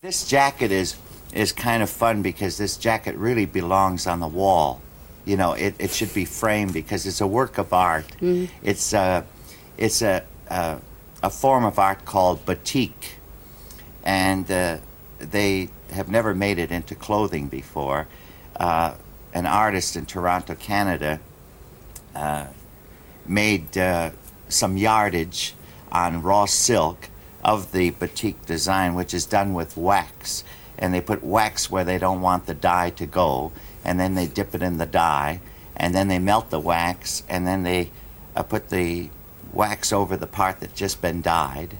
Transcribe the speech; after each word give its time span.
This 0.00 0.28
jacket 0.28 0.70
is 0.70 0.96
is 1.34 1.50
kind 1.50 1.82
of 1.82 1.90
fun 1.90 2.22
because 2.22 2.56
this 2.56 2.76
jacket 2.76 3.16
really 3.16 3.46
belongs 3.46 4.06
on 4.06 4.20
the 4.20 4.28
wall. 4.28 4.80
You 5.24 5.36
know, 5.36 5.54
it, 5.54 5.74
it 5.80 5.90
should 5.90 6.14
be 6.14 6.24
framed 6.24 6.72
because 6.72 7.04
it's 7.04 7.20
a 7.20 7.26
work 7.26 7.58
of 7.58 7.72
art. 7.72 8.06
It's 8.62 8.92
a 8.92 9.26
it's 9.76 10.00
a, 10.00 10.22
a 10.46 10.78
a 11.20 11.30
form 11.30 11.64
of 11.64 11.80
art 11.80 12.04
called 12.04 12.46
batik, 12.46 13.18
and 14.04 14.48
uh, 14.48 14.76
they 15.18 15.68
have 15.90 16.08
never 16.08 16.32
made 16.32 16.60
it 16.60 16.70
into 16.70 16.94
clothing 16.94 17.48
before. 17.48 18.06
Uh, 18.54 18.94
an 19.34 19.46
artist 19.46 19.96
in 19.96 20.06
Toronto, 20.06 20.54
Canada, 20.54 21.18
uh, 22.14 22.46
made 23.26 23.76
uh, 23.76 24.10
some 24.48 24.76
yardage 24.76 25.54
on 25.90 26.22
raw 26.22 26.44
silk 26.44 27.08
of 27.48 27.72
the 27.72 27.88
batik 27.90 28.44
design, 28.44 28.94
which 28.94 29.14
is 29.14 29.24
done 29.24 29.54
with 29.54 29.74
wax. 29.74 30.44
And 30.78 30.92
they 30.92 31.00
put 31.00 31.24
wax 31.24 31.70
where 31.70 31.82
they 31.82 31.98
don't 31.98 32.20
want 32.20 32.44
the 32.44 32.54
dye 32.54 32.90
to 32.90 33.06
go, 33.06 33.52
and 33.84 33.98
then 33.98 34.14
they 34.14 34.26
dip 34.26 34.54
it 34.54 34.62
in 34.62 34.76
the 34.76 34.86
dye, 34.86 35.40
and 35.74 35.94
then 35.94 36.08
they 36.08 36.18
melt 36.18 36.50
the 36.50 36.60
wax, 36.60 37.22
and 37.26 37.46
then 37.46 37.62
they 37.62 37.90
uh, 38.36 38.42
put 38.42 38.68
the 38.68 39.08
wax 39.52 39.92
over 39.92 40.14
the 40.16 40.26
part 40.26 40.60
that's 40.60 40.78
just 40.78 41.00
been 41.00 41.22
dyed, 41.22 41.76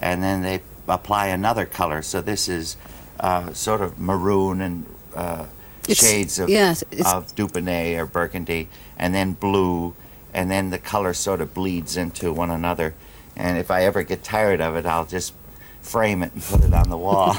and 0.00 0.22
then 0.22 0.42
they 0.42 0.60
apply 0.88 1.26
another 1.26 1.66
color. 1.66 2.00
So 2.02 2.20
this 2.22 2.48
is 2.48 2.76
uh, 3.20 3.52
sort 3.52 3.82
of 3.82 3.98
maroon 3.98 4.60
and 4.60 4.86
uh, 5.14 5.46
shades 5.86 6.38
of, 6.38 6.48
yes, 6.48 6.82
of 7.04 7.36
Dubonnet 7.36 7.98
or 7.98 8.06
Burgundy, 8.06 8.68
and 8.98 9.14
then 9.14 9.34
blue, 9.34 9.94
and 10.32 10.50
then 10.50 10.70
the 10.70 10.78
color 10.78 11.12
sort 11.12 11.40
of 11.42 11.52
bleeds 11.52 11.96
into 11.96 12.32
one 12.32 12.50
another. 12.50 12.94
And 13.36 13.58
if 13.58 13.70
I 13.70 13.84
ever 13.84 14.02
get 14.02 14.22
tired 14.22 14.60
of 14.60 14.76
it, 14.76 14.86
I'll 14.86 15.06
just 15.06 15.34
frame 15.80 16.22
it 16.22 16.32
and 16.32 16.42
put 16.42 16.62
it 16.62 16.72
on 16.72 16.90
the 16.90 16.96
wall. 16.96 17.36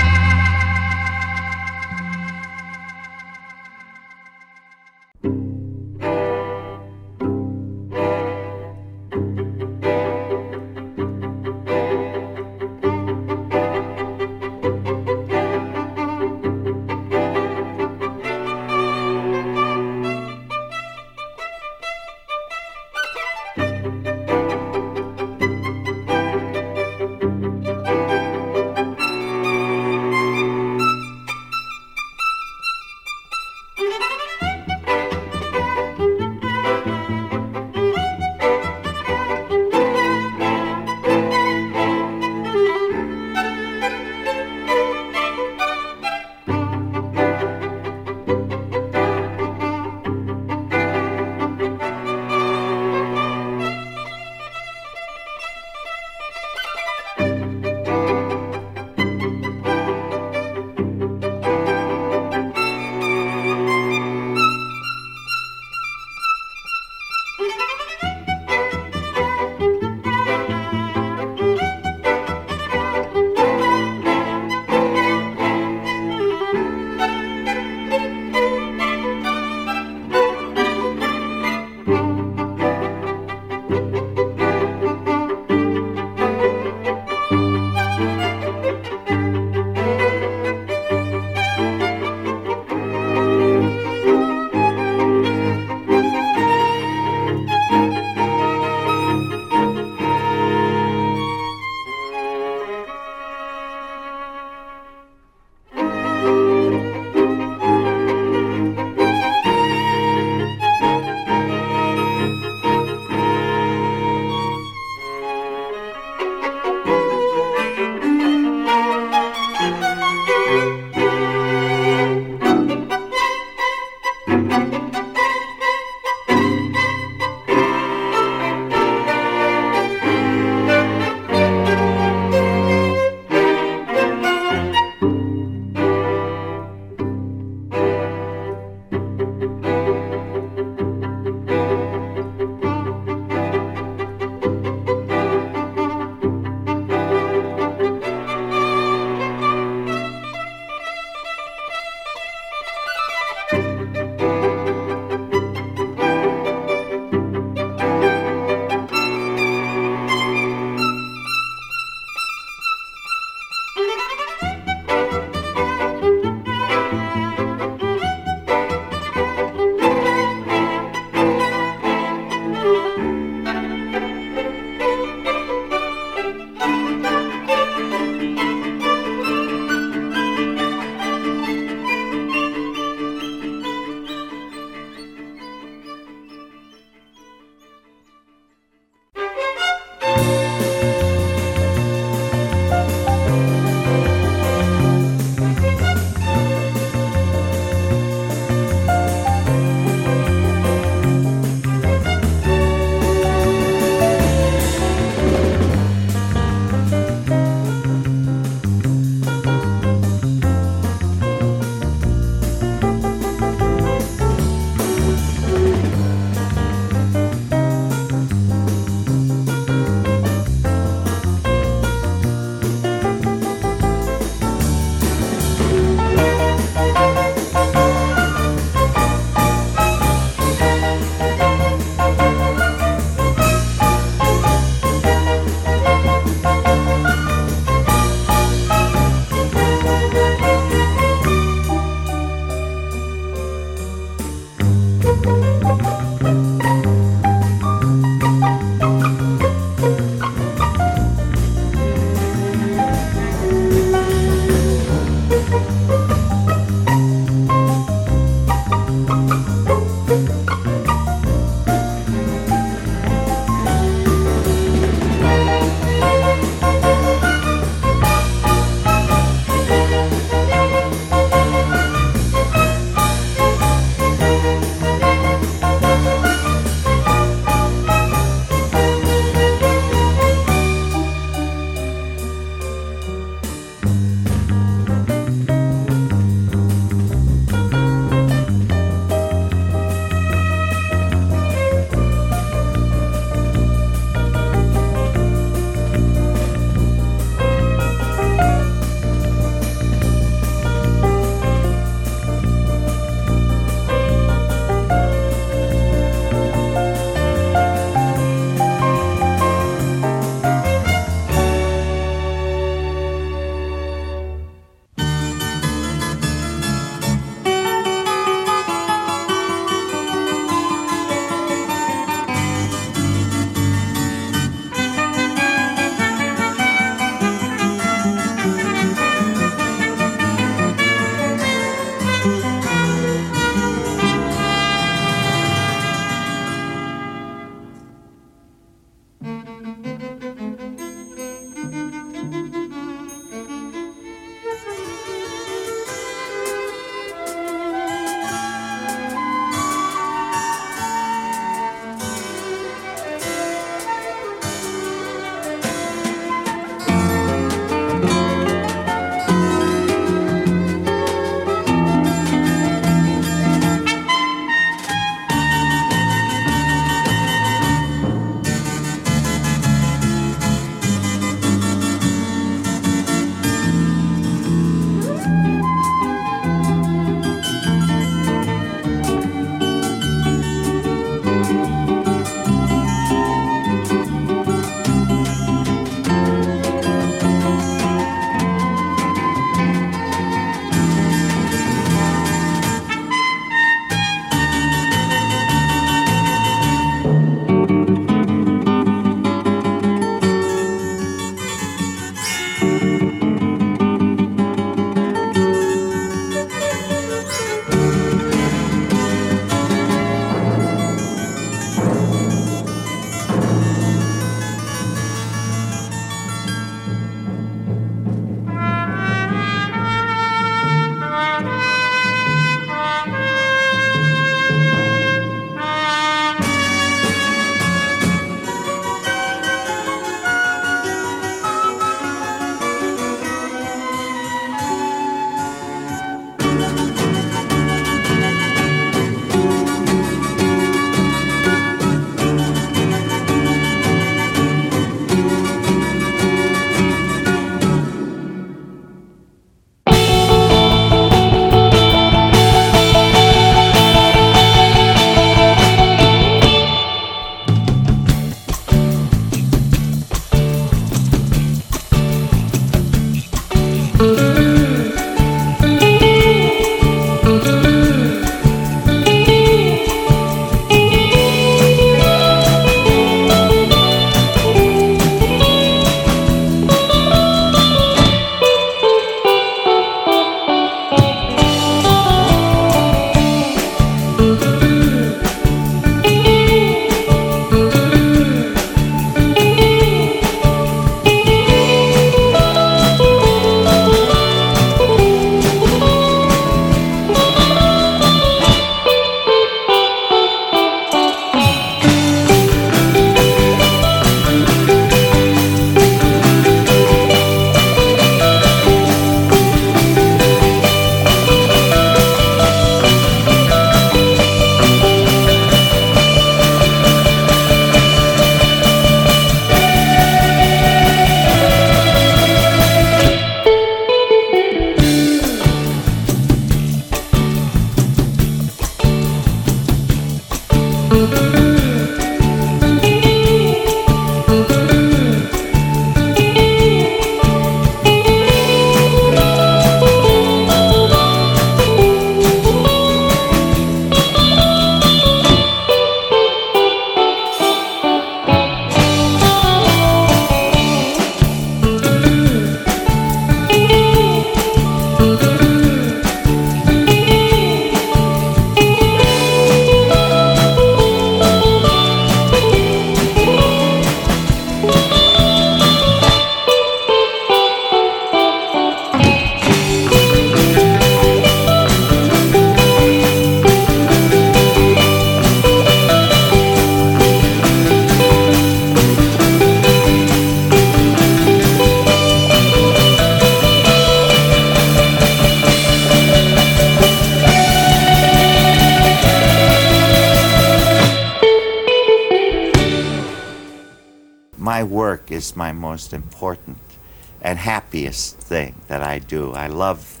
thing 598.30 598.54
that 598.68 598.80
I 598.80 599.00
do. 599.00 599.32
I 599.32 599.48
love 599.48 600.00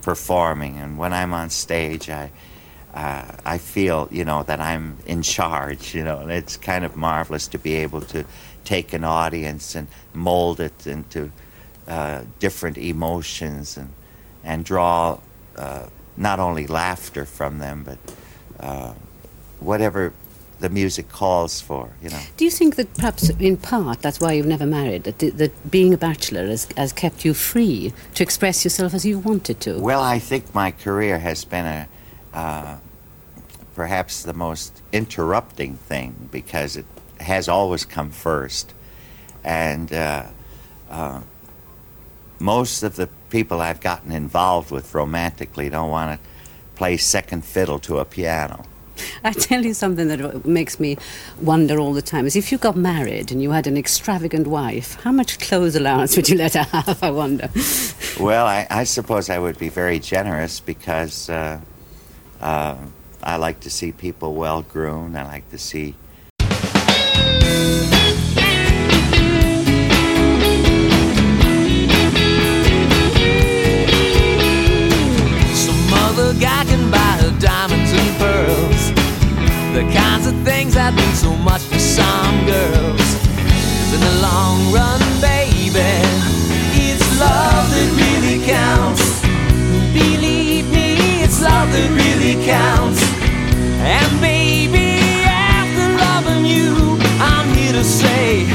performing, 0.00 0.78
and 0.78 0.96
when 0.96 1.12
I'm 1.12 1.34
on 1.34 1.50
stage, 1.50 2.08
I 2.08 2.30
uh, 2.94 3.30
I 3.44 3.58
feel 3.58 4.08
you 4.10 4.24
know 4.24 4.42
that 4.44 4.60
I'm 4.60 4.96
in 5.06 5.20
charge. 5.22 5.94
You 5.94 6.02
know, 6.02 6.18
and 6.20 6.30
it's 6.30 6.56
kind 6.56 6.84
of 6.84 6.96
marvelous 6.96 7.46
to 7.48 7.58
be 7.58 7.74
able 7.84 8.00
to 8.14 8.24
take 8.64 8.94
an 8.94 9.04
audience 9.04 9.74
and 9.74 9.86
mold 10.14 10.60
it 10.60 10.86
into 10.86 11.30
uh, 11.86 12.22
different 12.38 12.78
emotions 12.78 13.76
and 13.76 13.90
and 14.42 14.64
draw 14.64 15.18
uh, 15.56 15.86
not 16.16 16.40
only 16.40 16.66
laughter 16.66 17.26
from 17.26 17.58
them, 17.58 17.84
but 17.84 17.98
uh, 18.60 18.94
whatever 19.60 20.12
the 20.60 20.68
music 20.68 21.08
calls 21.08 21.60
for, 21.60 21.90
you 22.02 22.10
know. 22.10 22.20
Do 22.36 22.44
you 22.44 22.50
think 22.50 22.76
that 22.76 22.92
perhaps 22.94 23.30
in 23.30 23.56
part 23.56 24.02
that's 24.02 24.20
why 24.20 24.32
you've 24.32 24.46
never 24.46 24.66
married, 24.66 25.04
that, 25.04 25.18
that 25.18 25.70
being 25.70 25.94
a 25.94 25.98
bachelor 25.98 26.46
has, 26.46 26.66
has 26.76 26.92
kept 26.92 27.24
you 27.24 27.34
free 27.34 27.92
to 28.14 28.22
express 28.22 28.64
yourself 28.64 28.94
as 28.94 29.04
you 29.04 29.18
wanted 29.18 29.60
to? 29.60 29.78
Well, 29.78 30.02
I 30.02 30.18
think 30.18 30.54
my 30.54 30.72
career 30.72 31.18
has 31.20 31.44
been 31.44 31.66
a 31.66 31.88
uh, 32.34 32.76
perhaps 33.74 34.24
the 34.24 34.32
most 34.32 34.82
interrupting 34.92 35.76
thing 35.76 36.28
because 36.32 36.76
it 36.76 36.84
has 37.20 37.48
always 37.48 37.84
come 37.84 38.10
first. 38.10 38.74
And 39.44 39.92
uh, 39.92 40.26
uh, 40.90 41.20
most 42.40 42.82
of 42.82 42.96
the 42.96 43.08
people 43.30 43.60
I've 43.60 43.80
gotten 43.80 44.10
involved 44.10 44.72
with 44.72 44.94
romantically 44.94 45.68
don't 45.68 45.90
want 45.90 46.20
to 46.20 46.28
play 46.74 46.96
second 46.96 47.44
fiddle 47.44 47.78
to 47.80 47.98
a 47.98 48.04
piano. 48.04 48.64
I 49.24 49.32
tell 49.32 49.64
you 49.64 49.74
something 49.74 50.08
that 50.08 50.46
makes 50.46 50.78
me 50.80 50.96
wonder 51.40 51.78
all 51.78 51.92
the 51.92 52.02
time 52.02 52.26
is 52.26 52.36
if 52.36 52.52
you 52.52 52.58
got 52.58 52.76
married 52.76 53.30
and 53.32 53.42
you 53.42 53.50
had 53.50 53.66
an 53.66 53.76
extravagant 53.76 54.46
wife, 54.46 54.94
how 55.02 55.12
much 55.12 55.38
clothes 55.38 55.76
allowance 55.76 56.16
would 56.16 56.28
you 56.28 56.36
let 56.36 56.54
her 56.54 56.64
have, 56.64 57.02
I 57.02 57.10
wonder? 57.10 57.48
Well, 58.18 58.46
I, 58.46 58.66
I 58.70 58.84
suppose 58.84 59.30
I 59.30 59.38
would 59.38 59.58
be 59.58 59.68
very 59.68 59.98
generous 59.98 60.60
because 60.60 61.30
uh, 61.30 61.60
uh, 62.40 62.76
I 63.22 63.36
like 63.36 63.60
to 63.60 63.70
see 63.70 63.92
people 63.92 64.34
well 64.34 64.62
groomed. 64.62 65.16
I 65.16 65.24
like 65.24 65.50
to 65.50 65.58
see 65.58 65.94
Some 75.54 75.92
other 75.92 76.32
guy 76.34 76.64
can 76.64 76.90
buy 76.90 77.18
her 77.20 77.38
diamonds 77.38 77.92
and 77.92 78.18
pearls. 78.18 78.77
The 79.78 79.84
kinds 79.94 80.26
of 80.26 80.34
things 80.42 80.74
that 80.74 80.92
mean 80.92 81.14
so 81.14 81.30
much 81.36 81.62
to 81.68 81.78
some 81.78 82.36
girls. 82.46 83.08
'Cause 83.14 83.92
in 83.94 84.00
the 84.00 84.16
long 84.20 84.72
run, 84.72 85.00
baby, 85.20 86.02
it's 86.74 87.06
love 87.20 87.70
that 87.70 87.90
really 88.02 88.38
counts. 88.44 89.22
Believe 89.94 90.66
me, 90.76 91.22
it's 91.22 91.40
love 91.40 91.70
that 91.70 91.90
really 91.94 92.34
counts. 92.44 93.04
And 93.78 94.20
baby, 94.20 94.98
after 95.54 95.86
loving 96.04 96.44
you, 96.44 96.98
I'm 97.20 97.46
here 97.54 97.74
to 97.74 97.84
say 97.84 98.48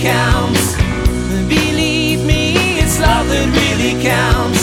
counts. 0.00 0.76
Believe 1.48 2.24
me, 2.24 2.78
it's 2.78 2.98
love 3.00 3.28
that 3.28 3.48
really 3.52 3.94
counts. 4.02 4.62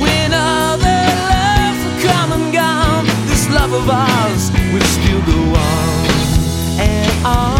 When 0.00 0.32
other 0.32 1.02
loves 1.30 1.82
have 1.86 1.98
come 2.02 2.32
and 2.32 2.52
gone, 2.52 3.06
this 3.28 3.48
love 3.50 3.72
of 3.72 3.88
ours 3.88 4.50
will 4.72 4.88
still 4.96 5.20
go 5.26 5.40
on 5.54 6.06
and 6.80 7.12
on. 7.26 7.58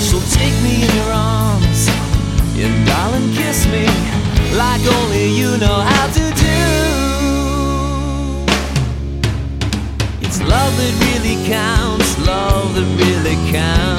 So 0.00 0.18
take 0.38 0.56
me 0.62 0.82
in 0.86 0.90
your 0.96 1.12
arms, 1.12 1.88
and 2.58 2.86
darling, 2.86 3.32
kiss 3.34 3.66
me 3.66 3.86
like 4.56 4.82
only 4.86 5.26
you 5.28 5.56
know 5.58 5.80
how 5.80 6.06
to 6.08 6.20
do. 6.20 6.60
It's 10.20 10.40
love 10.40 10.76
that 10.76 10.94
really 11.04 11.36
counts, 11.46 11.82
love 11.82 11.91
really 13.52 13.91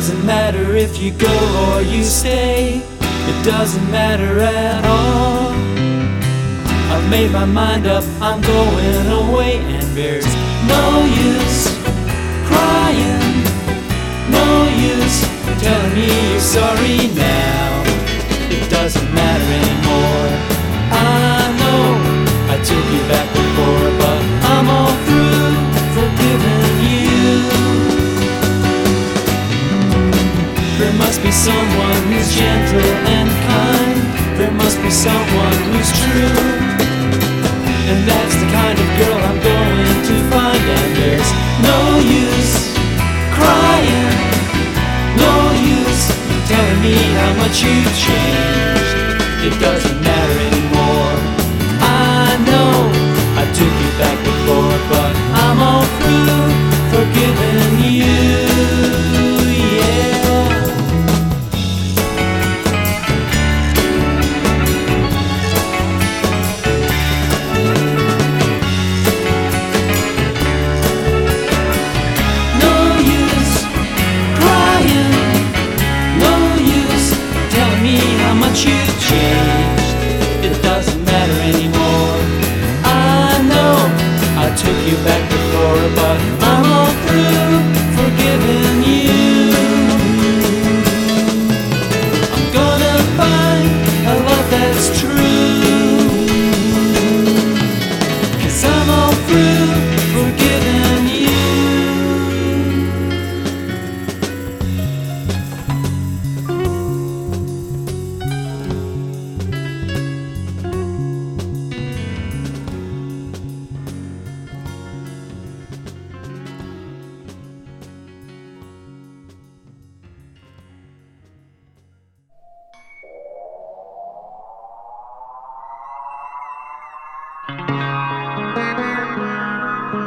doesn't 0.00 0.24
matter 0.24 0.76
if 0.76 0.98
you 0.98 1.10
go 1.10 1.74
or 1.74 1.82
you 1.82 2.02
stay. 2.02 2.80
It 3.30 3.44
doesn't 3.44 3.90
matter 3.90 4.40
at 4.40 4.82
all. 4.86 5.52
I've 6.90 7.10
made 7.10 7.30
my 7.32 7.44
mind 7.44 7.86
up, 7.86 8.02
I'm 8.18 8.40
going 8.40 9.06
away, 9.28 9.58
and 9.58 9.84
there's 9.94 10.24
no 10.64 11.04
use 11.04 11.68
crying, 12.48 13.44
no 14.32 14.48
use 14.72 15.20
telling 15.60 15.94
me 15.94 16.08
you're 16.32 16.40
sorry 16.40 17.12
now. 17.12 17.84
It 18.48 18.70
doesn't 18.70 19.12
matter 19.12 19.48
anymore. 19.62 20.30
I 20.96 21.44
know 21.60 21.84
I 22.48 22.56
took 22.64 22.86
you 22.94 23.02
back 23.12 23.28
before, 23.36 23.89
must 31.00 31.22
be 31.22 31.32
someone 31.32 32.00
who's 32.12 32.30
gentle 32.36 32.92
and 33.16 33.28
kind. 33.48 33.98
There 34.38 34.52
must 34.52 34.78
be 34.84 34.90
someone 34.90 35.58
who's 35.72 35.90
true. 36.00 36.44
And 37.90 38.00
that's 38.10 38.36
the 38.42 38.48
kind 38.58 38.76
of 38.84 38.88
girl 39.00 39.18
I'm 39.28 39.40
going 39.52 39.98
to 40.08 40.16
find. 40.32 40.64
And 40.78 40.90
there's 41.00 41.30
no 41.70 41.80
use 42.24 42.54
crying, 43.36 44.12
no 45.24 45.34
use 45.76 46.04
telling 46.52 46.80
me 46.84 46.96
how 47.18 47.32
much 47.42 47.56
you've 47.64 47.94
changed. 48.06 48.94
It 49.48 49.54
doesn't 49.66 49.98
matter 50.04 50.36
anymore. 50.50 51.14
I 51.80 52.28
know 52.48 52.72
I 53.40 53.44
took 53.58 53.74
you 53.82 53.90
back 54.02 54.18
before, 54.30 54.76
but 54.92 55.12
I'm 55.44 55.58
all 55.70 55.89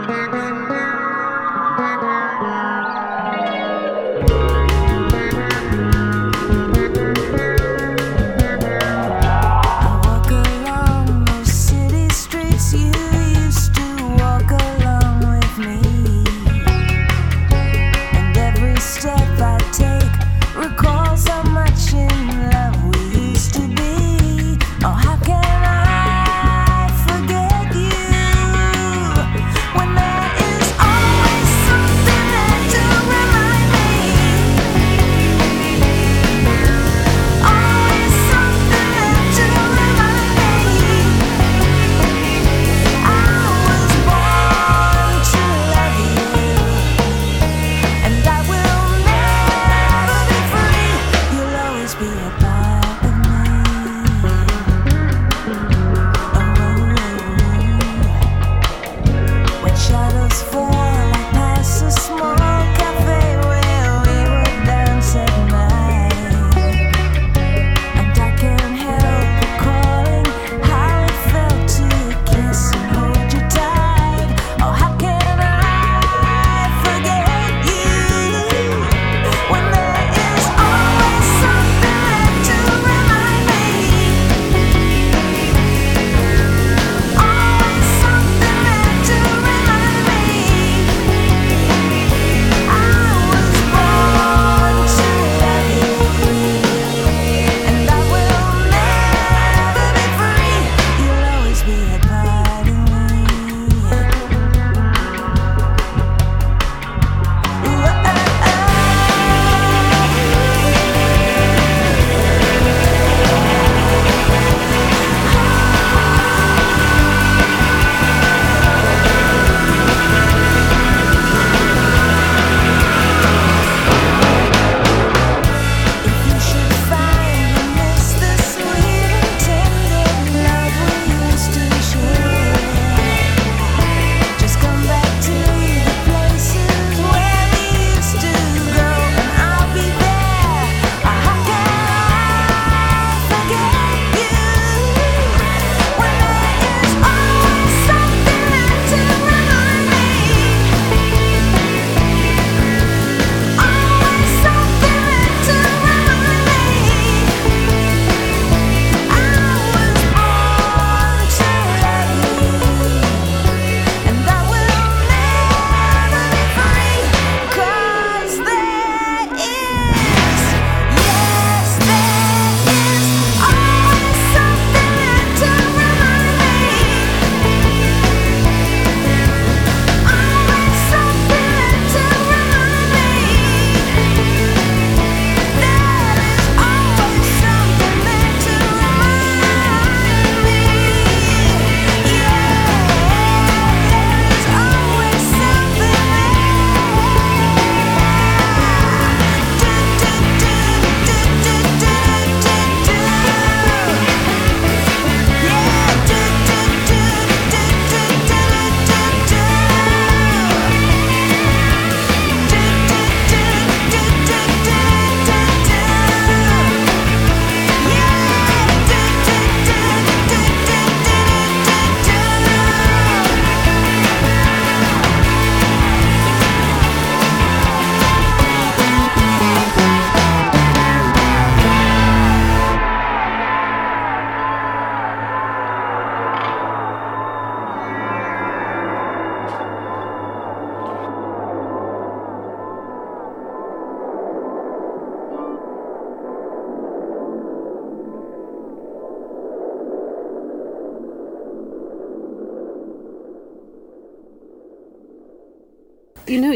I 0.06 0.34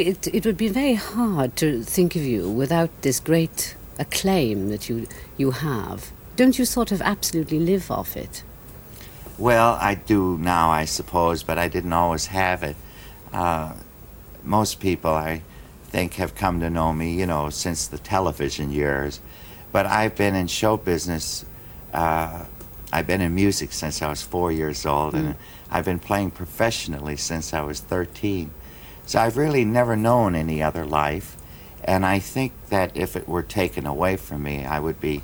it, 0.07 0.27
it 0.33 0.45
would 0.45 0.55
be 0.55 0.69
very 0.69 0.93
hard 0.93 1.57
to 1.57 1.83
think 1.83 2.15
of 2.15 2.21
you 2.23 2.49
without 2.49 2.89
this 3.01 3.19
great 3.19 3.75
acclaim 3.99 4.69
that 4.69 4.87
you, 4.87 5.05
you 5.35 5.51
have. 5.51 6.11
Don't 6.37 6.57
you 6.57 6.63
sort 6.63 6.93
of 6.93 7.01
absolutely 7.01 7.59
live 7.59 7.91
off 7.91 8.15
it? 8.15 8.43
Well, 9.37 9.77
I 9.81 9.95
do 9.95 10.37
now, 10.37 10.69
I 10.69 10.85
suppose, 10.85 11.43
but 11.43 11.57
I 11.57 11.67
didn't 11.67 11.91
always 11.91 12.27
have 12.27 12.63
it. 12.63 12.77
Uh, 13.33 13.73
most 14.45 14.79
people, 14.79 15.11
I 15.11 15.41
think, 15.89 16.13
have 16.13 16.35
come 16.35 16.61
to 16.61 16.69
know 16.69 16.93
me, 16.93 17.19
you 17.19 17.25
know, 17.25 17.49
since 17.49 17.87
the 17.87 17.97
television 17.97 18.71
years. 18.71 19.19
But 19.73 19.87
I've 19.87 20.15
been 20.15 20.35
in 20.35 20.47
show 20.47 20.77
business. 20.77 21.45
Uh, 21.93 22.45
I've 22.93 23.07
been 23.07 23.19
in 23.19 23.35
music 23.35 23.73
since 23.73 24.01
I 24.01 24.07
was 24.07 24.23
four 24.23 24.53
years 24.53 24.85
old, 24.85 25.15
and 25.15 25.35
I've 25.69 25.83
been 25.83 25.99
playing 25.99 26.31
professionally 26.31 27.17
since 27.17 27.53
I 27.53 27.61
was 27.61 27.81
13. 27.81 28.51
So 29.07 29.19
I've 29.19 29.37
really 29.37 29.63
never 29.63 29.95
known 29.95 30.35
any 30.35 30.61
other 30.61 30.85
life. 30.85 31.37
And 31.83 32.05
I 32.05 32.19
think 32.19 32.51
that 32.69 32.95
if 32.95 33.15
it 33.15 33.27
were 33.27 33.41
taken 33.41 33.85
away 33.85 34.17
from 34.17 34.43
me, 34.43 34.65
I 34.65 34.79
would 34.81 34.99
be, 34.99 35.23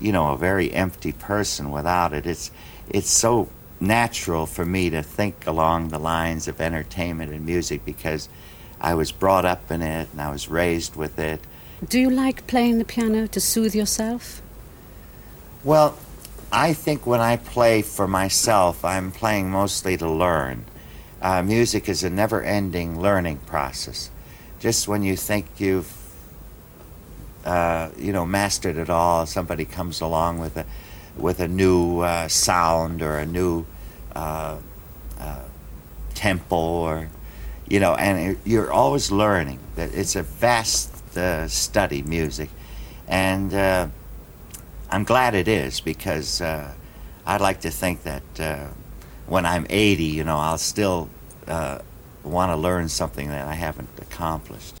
you 0.00 0.12
know, 0.12 0.32
a 0.32 0.38
very 0.38 0.72
empty 0.72 1.10
person 1.10 1.72
without 1.72 2.12
it. 2.12 2.26
It's, 2.26 2.52
it's 2.88 3.10
so 3.10 3.48
natural 3.80 4.46
for 4.46 4.64
me 4.64 4.88
to 4.90 5.02
think 5.02 5.48
along 5.48 5.88
the 5.88 5.98
lines 5.98 6.46
of 6.46 6.60
entertainment 6.60 7.32
and 7.32 7.44
music 7.44 7.84
because 7.84 8.28
I 8.80 8.94
was 8.94 9.10
brought 9.10 9.44
up 9.44 9.68
in 9.68 9.82
it 9.82 10.08
and 10.12 10.20
I 10.20 10.30
was 10.30 10.48
raised 10.48 10.94
with 10.94 11.18
it. 11.18 11.40
Do 11.88 11.98
you 11.98 12.10
like 12.10 12.46
playing 12.46 12.78
the 12.78 12.84
piano 12.84 13.26
to 13.26 13.40
soothe 13.40 13.74
yourself? 13.74 14.42
Well, 15.64 15.98
I 16.52 16.72
think 16.72 17.04
when 17.04 17.20
I 17.20 17.36
play 17.36 17.82
for 17.82 18.06
myself, 18.06 18.84
I'm 18.84 19.10
playing 19.10 19.50
mostly 19.50 19.96
to 19.96 20.08
learn. 20.08 20.66
Uh, 21.24 21.42
music 21.42 21.88
is 21.88 22.04
a 22.04 22.10
never 22.10 22.42
ending 22.42 23.00
learning 23.00 23.38
process. 23.46 24.10
Just 24.60 24.86
when 24.86 25.02
you 25.02 25.16
think 25.16 25.46
you've 25.56 25.90
uh, 27.46 27.88
you 27.96 28.12
know 28.12 28.26
mastered 28.26 28.76
it 28.76 28.90
all, 28.90 29.24
somebody 29.24 29.64
comes 29.64 30.02
along 30.02 30.38
with 30.38 30.58
a 30.58 30.66
with 31.16 31.40
a 31.40 31.48
new 31.48 32.00
uh, 32.00 32.28
sound 32.28 33.00
or 33.00 33.16
a 33.16 33.24
new 33.24 33.64
uh, 34.14 34.58
uh, 35.18 35.44
tempo 36.12 36.56
or 36.56 37.08
you 37.70 37.80
know, 37.80 37.94
and 37.94 38.32
it, 38.32 38.38
you're 38.44 38.70
always 38.70 39.10
learning. 39.10 39.60
That 39.76 39.94
it's 39.94 40.16
a 40.16 40.22
vast 40.22 41.16
uh, 41.16 41.48
study, 41.48 42.02
music, 42.02 42.50
and 43.08 43.54
uh, 43.54 43.88
I'm 44.90 45.04
glad 45.04 45.34
it 45.34 45.48
is 45.48 45.80
because 45.80 46.42
I'd 46.42 47.40
like 47.40 47.62
to 47.62 47.70
think 47.70 48.02
that 48.02 48.74
when 49.26 49.46
I'm 49.46 49.66
80, 49.70 50.04
you 50.04 50.24
know, 50.24 50.36
I'll 50.36 50.58
still 50.58 51.08
uh, 51.48 51.78
want 52.22 52.50
to 52.50 52.56
learn 52.56 52.88
something 52.88 53.28
that 53.28 53.46
I 53.46 53.54
haven't 53.54 53.88
accomplished. 54.00 54.74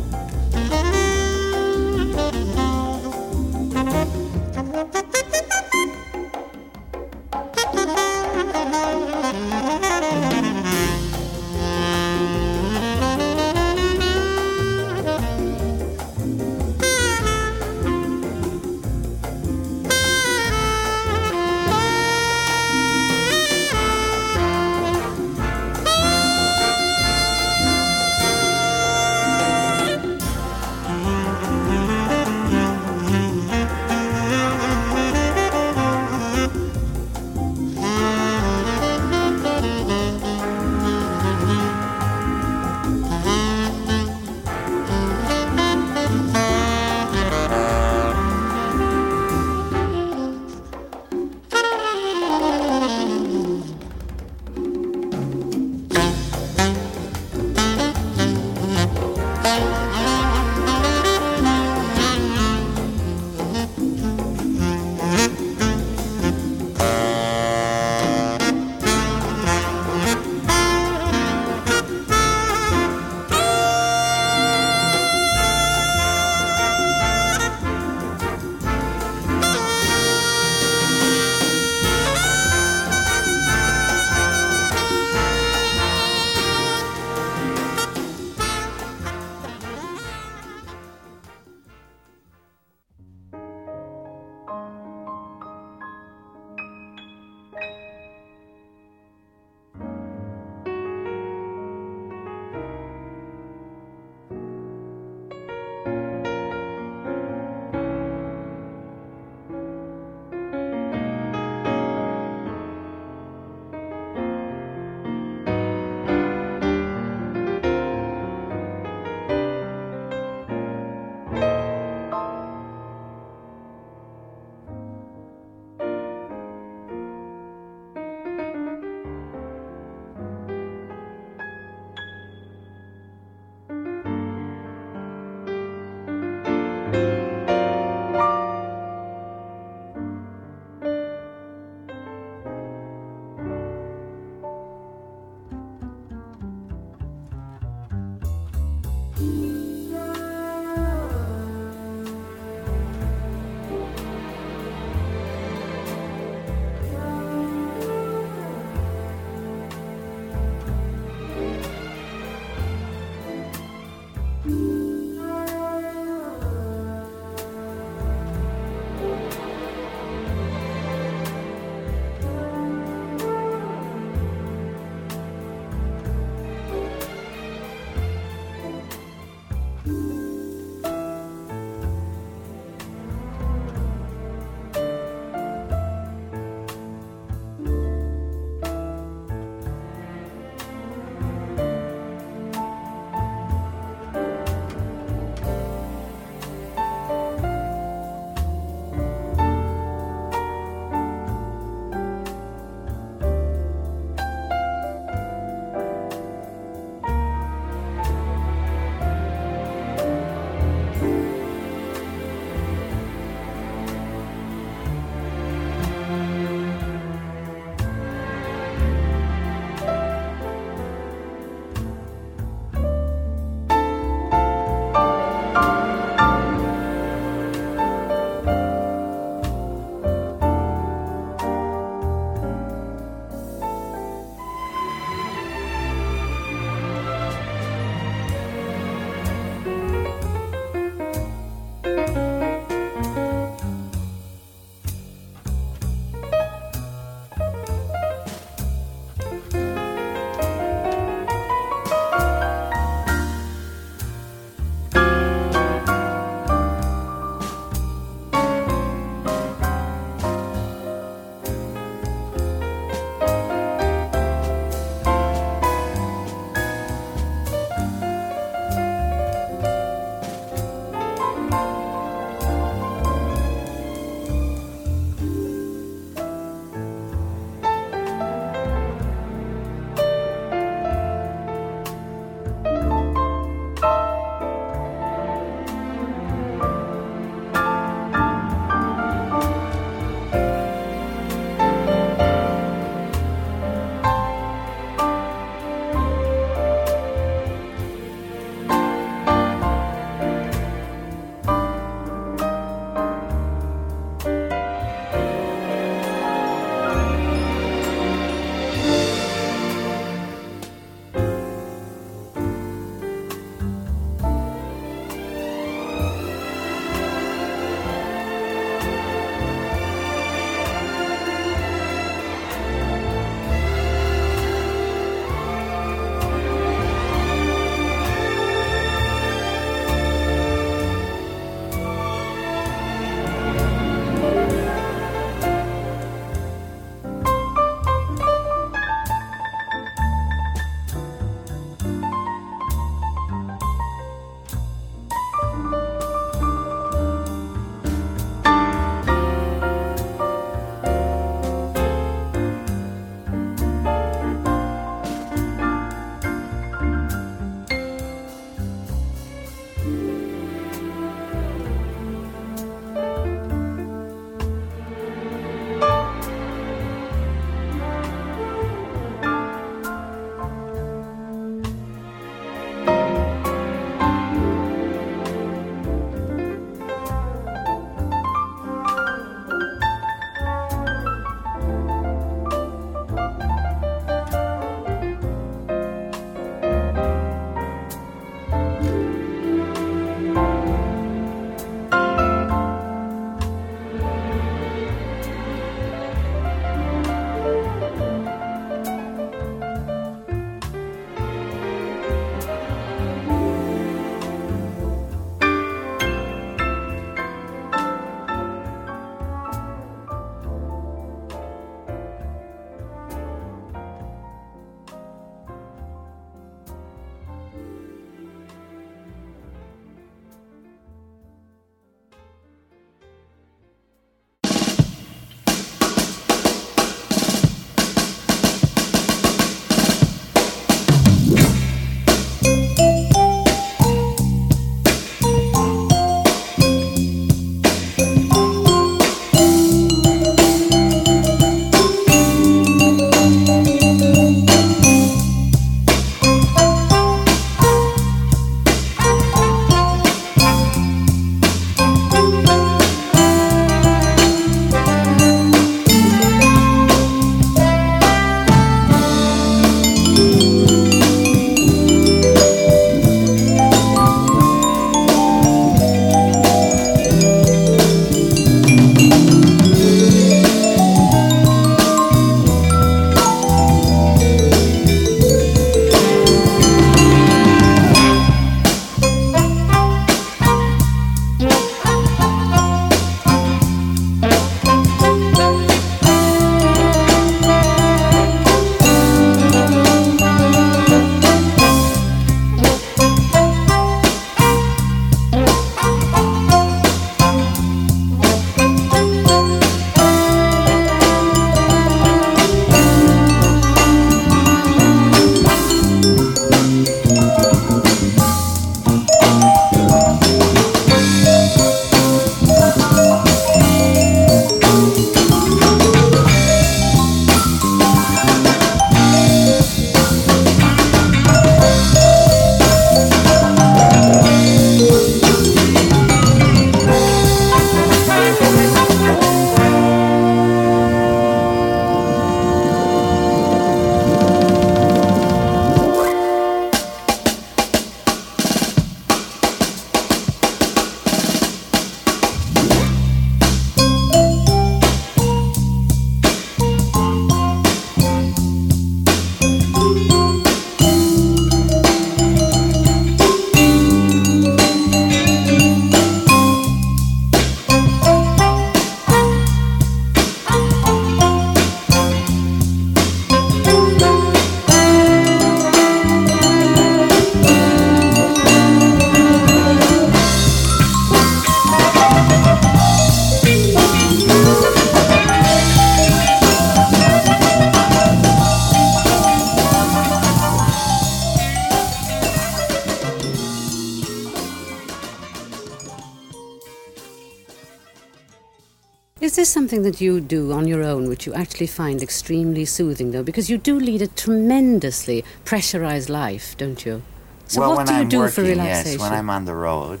Something 589.72 589.90
that 589.90 590.02
you 590.02 590.20
do 590.20 590.52
on 590.52 590.68
your 590.68 590.82
own, 590.82 591.08
which 591.08 591.24
you 591.26 591.32
actually 591.32 591.66
find 591.66 592.02
extremely 592.02 592.64
soothing, 592.66 593.10
though? 593.10 593.22
Because 593.22 593.48
you 593.48 593.56
do 593.56 593.80
lead 593.80 594.02
a 594.02 594.06
tremendously 594.06 595.24
pressurized 595.46 596.10
life, 596.10 596.54
don't 596.58 596.84
you? 596.84 597.02
So 597.46 597.60
well, 597.60 597.70
what 597.70 597.76
when 597.78 597.86
do 597.86 597.92
you 597.94 598.00
I'm 598.00 598.08
do 598.08 598.18
working, 598.18 598.34
for 598.34 598.42
relaxation? 598.42 598.92
yes, 598.92 599.00
when 599.00 599.12
I'm 599.18 599.30
on 599.30 599.46
the 599.46 599.54
road 599.54 600.00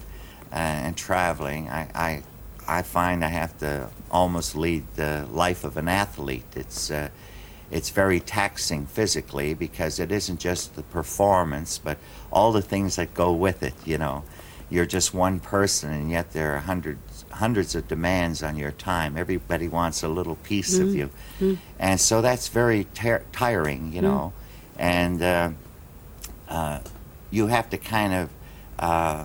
uh, 0.52 0.84
and 0.84 0.94
traveling, 0.94 1.70
I, 1.70 1.82
I 1.94 2.22
I 2.78 2.82
find 2.82 3.24
I 3.24 3.28
have 3.28 3.56
to 3.58 3.88
almost 4.10 4.54
lead 4.54 4.84
the 4.96 5.26
life 5.32 5.64
of 5.64 5.76
an 5.78 5.88
athlete. 5.88 6.50
It's 6.54 6.90
uh, 6.90 7.08
it's 7.70 7.90
very 8.02 8.20
taxing 8.20 8.84
physically 8.86 9.54
because 9.54 9.98
it 9.98 10.12
isn't 10.12 10.40
just 10.40 10.74
the 10.76 10.82
performance, 10.82 11.78
but 11.78 11.96
all 12.30 12.52
the 12.52 12.66
things 12.72 12.96
that 12.96 13.14
go 13.14 13.32
with 13.32 13.62
it. 13.62 13.74
You 13.86 13.98
know, 13.98 14.24
you're 14.68 14.90
just 14.98 15.14
one 15.14 15.40
person, 15.40 15.90
and 15.92 16.10
yet 16.10 16.32
there 16.32 16.54
are 16.54 16.60
hundreds 16.60 17.11
hundreds 17.32 17.74
of 17.74 17.88
demands 17.88 18.42
on 18.42 18.56
your 18.56 18.72
time. 18.72 19.16
Everybody 19.16 19.68
wants 19.68 20.02
a 20.02 20.08
little 20.08 20.36
piece 20.36 20.78
of 20.78 20.94
you, 20.94 21.10
and 21.78 22.00
so 22.00 22.20
that's 22.20 22.48
very 22.48 22.84
tir- 22.94 23.24
tiring. 23.32 23.92
You 23.92 24.02
know, 24.02 24.32
and 24.78 25.22
uh, 25.22 25.50
uh, 26.48 26.80
you 27.30 27.46
have 27.48 27.70
to 27.70 27.78
kind 27.78 28.14
of 28.14 28.30
uh, 28.78 29.24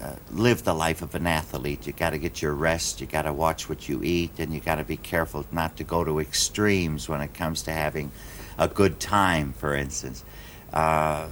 uh, 0.00 0.14
live 0.30 0.62
the 0.64 0.74
life 0.74 1.02
of 1.02 1.14
an 1.14 1.26
athlete. 1.26 1.86
You 1.86 1.92
got 1.92 2.10
to 2.10 2.18
get 2.18 2.42
your 2.42 2.54
rest. 2.54 3.00
You 3.00 3.06
got 3.06 3.22
to 3.22 3.32
watch 3.32 3.68
what 3.68 3.88
you 3.88 4.02
eat, 4.02 4.32
and 4.38 4.52
you 4.52 4.60
got 4.60 4.76
to 4.76 4.84
be 4.84 4.96
careful 4.96 5.44
not 5.52 5.76
to 5.78 5.84
go 5.84 6.04
to 6.04 6.20
extremes 6.20 7.08
when 7.08 7.20
it 7.20 7.34
comes 7.34 7.62
to 7.62 7.72
having 7.72 8.10
a 8.58 8.68
good 8.68 9.00
time. 9.00 9.52
For 9.54 9.74
instance, 9.74 10.24
uh, 10.72 11.28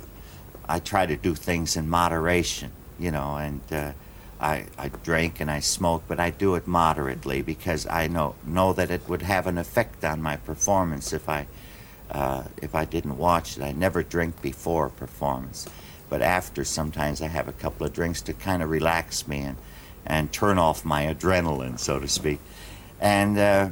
I 0.69 0.79
try 0.81 1.07
to 1.07 1.17
do 1.17 1.35
things 1.35 1.77
in 1.77 1.89
moderation, 1.89 2.73
you 2.99 3.11
know, 3.11 3.37
and 3.37 3.61
uh, 3.71 3.93
I, 4.45 4.67
I 4.77 4.89
drink 4.89 5.41
and 5.41 5.51
I 5.51 5.61
smoke, 5.61 6.03
but 6.07 6.21
I 6.21 6.29
do 6.29 6.55
it 6.55 6.67
moderately 6.67 7.41
because 7.41 7.87
I 7.87 8.09
know 8.09 8.35
know 8.47 8.75
that 8.75 8.91
it 8.91 9.09
would 9.09 9.23
have 9.23 9.47
an 9.47 9.57
effect 9.57 10.05
on 10.05 10.21
my 10.21 10.37
performance 10.37 11.15
if 11.15 11.31
I 11.31 11.47
uh, 12.11 12.45
if 12.61 12.75
I 12.75 12.85
didn't 12.85 13.17
watch 13.17 13.57
it. 13.57 13.63
I 13.63 13.73
never 13.73 14.03
drink 14.03 14.43
before 14.43 14.87
a 14.87 14.91
performance, 14.91 15.67
but 16.11 16.21
after 16.21 16.63
sometimes 16.63 17.23
I 17.23 17.29
have 17.29 17.49
a 17.49 17.53
couple 17.53 17.87
of 17.87 17.95
drinks 17.95 18.21
to 18.23 18.35
kind 18.35 18.63
of 18.63 18.69
relax 18.69 19.27
me 19.27 19.39
and 19.41 19.57
and 20.05 20.31
turn 20.31 20.59
off 20.59 20.85
my 20.85 21.07
adrenaline, 21.07 21.79
so 21.79 21.99
to 21.99 22.07
speak. 22.07 22.39
And 23.01 23.39
uh, 23.39 23.71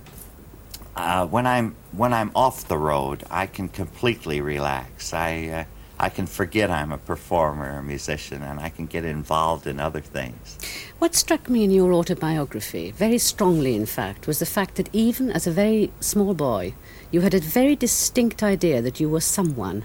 uh, 0.96 1.26
when 1.26 1.46
I'm 1.46 1.74
when 1.92 2.14
I'm 2.14 2.30
off 2.34 2.66
the 2.66 2.78
road, 2.78 3.24
I 3.30 3.46
can 3.46 3.68
completely 3.68 4.40
relax. 4.40 5.12
I 5.12 5.48
uh, 5.48 5.64
I 6.02 6.08
can 6.08 6.26
forget 6.26 6.68
I'm 6.68 6.90
a 6.90 6.98
performer, 6.98 7.78
a 7.78 7.82
musician, 7.82 8.42
and 8.42 8.58
I 8.58 8.70
can 8.70 8.86
get 8.86 9.04
involved 9.04 9.68
in 9.68 9.78
other 9.78 10.00
things. 10.00 10.58
What 10.98 11.14
struck 11.14 11.48
me 11.48 11.62
in 11.62 11.70
your 11.70 11.92
autobiography, 11.92 12.90
very 12.90 13.18
strongly 13.18 13.76
in 13.76 13.86
fact, 13.86 14.26
was 14.26 14.40
the 14.40 14.44
fact 14.46 14.74
that 14.74 14.90
even 14.92 15.30
as 15.30 15.46
a 15.46 15.52
very 15.52 15.92
small 16.00 16.34
boy, 16.34 16.74
you 17.12 17.20
had 17.20 17.34
a 17.34 17.38
very 17.38 17.76
distinct 17.76 18.42
idea 18.42 18.82
that 18.82 18.98
you 18.98 19.08
were 19.08 19.20
someone, 19.20 19.84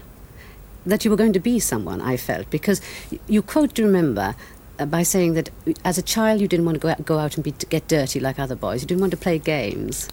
that 0.84 1.04
you 1.04 1.10
were 1.12 1.16
going 1.16 1.34
to 1.34 1.38
be 1.38 1.60
someone, 1.60 2.00
I 2.00 2.16
felt, 2.16 2.50
because 2.50 2.80
you 3.28 3.40
quote, 3.40 3.74
do 3.74 3.84
remember, 3.84 4.34
uh, 4.80 4.86
by 4.86 5.04
saying 5.04 5.34
that 5.34 5.50
as 5.84 5.98
a 5.98 6.02
child 6.02 6.40
you 6.40 6.48
didn't 6.48 6.66
want 6.66 6.74
to 6.74 6.80
go 6.80 6.88
out, 6.88 7.04
go 7.04 7.18
out 7.20 7.36
and 7.36 7.44
be, 7.44 7.52
get 7.52 7.86
dirty 7.86 8.18
like 8.18 8.40
other 8.40 8.56
boys, 8.56 8.82
you 8.82 8.88
didn't 8.88 9.02
want 9.02 9.12
to 9.12 9.16
play 9.16 9.38
games. 9.38 10.08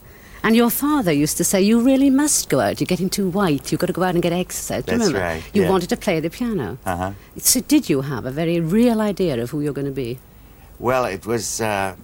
And 0.46 0.56
your 0.56 0.70
father 0.70 1.12
used 1.12 1.38
to 1.38 1.44
say, 1.44 1.60
You 1.64 1.80
really 1.82 2.12
must 2.12 2.50
go 2.50 2.60
out. 2.60 2.80
You're 2.80 2.86
getting 2.86 3.10
too 3.10 3.28
white. 3.30 3.72
You've 3.72 3.82
got 3.82 3.88
to 3.88 3.94
go 3.94 4.04
out 4.04 4.14
and 4.14 4.22
get 4.22 4.32
exercise. 4.32 4.84
Do 4.86 4.92
you 4.92 4.98
That's 5.00 5.12
remember? 5.12 5.28
right, 5.28 5.44
You 5.56 5.64
yeah. 5.64 5.70
wanted 5.72 5.90
to 5.90 5.98
play 5.98 6.20
the 6.20 6.30
piano. 6.30 6.78
Uh 6.86 6.96
huh. 6.96 7.12
So, 7.38 7.62
did 7.62 7.90
you 7.90 8.02
have 8.02 8.26
a 8.28 8.32
very 8.32 8.60
real 8.60 9.02
idea 9.02 9.42
of 9.42 9.50
who 9.50 9.62
you're 9.62 9.74
going 9.74 9.88
to 9.88 9.92
be? 10.06 10.20
Well, 10.78 11.06
it 11.06 11.26
was. 11.26 11.62
Uh, 11.62 11.96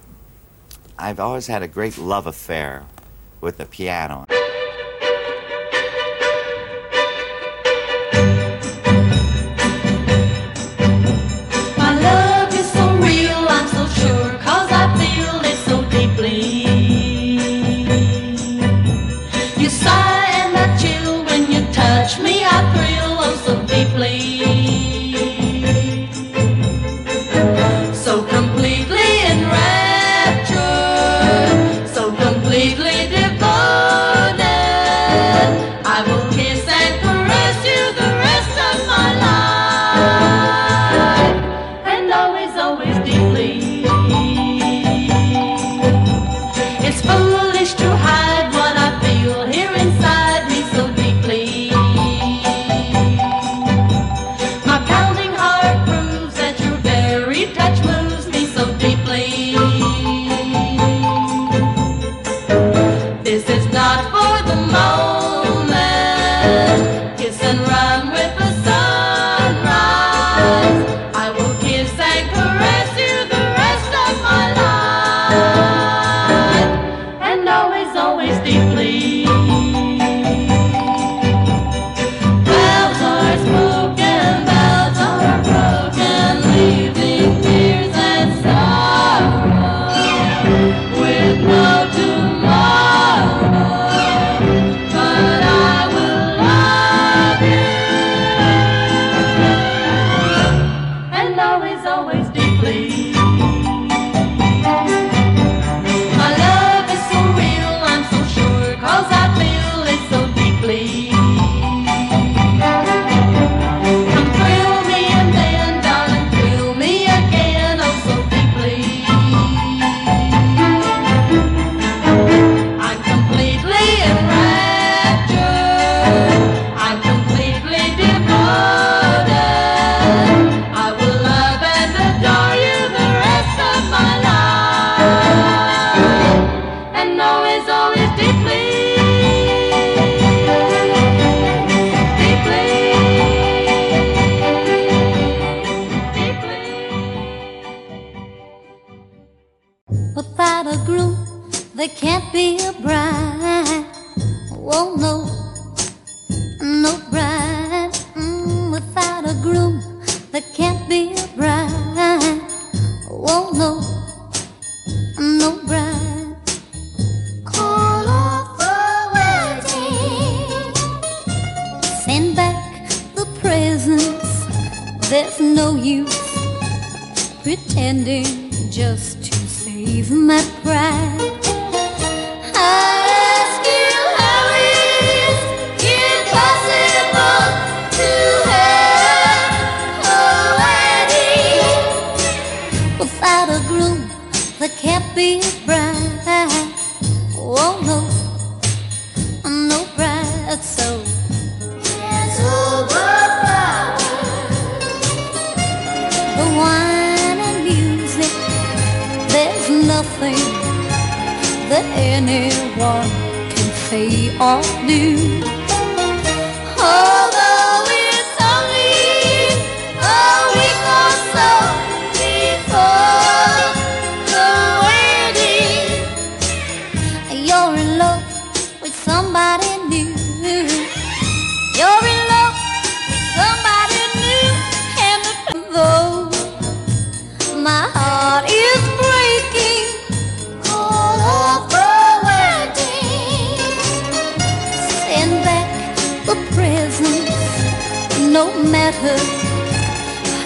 I've 0.98 1.20
always 1.20 1.46
had 1.46 1.62
a 1.62 1.68
great 1.68 2.00
love 2.00 2.26
affair 2.26 2.86
with 3.42 3.58
the 3.58 3.66
piano. 3.68 4.26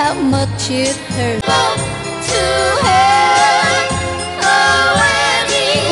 How 0.06 0.14
much 0.14 0.70
it 0.70 0.95
hurts. 1.18 1.47
To 2.30 2.43
have 2.86 3.89
a 4.53 4.62
wedding 5.01 5.88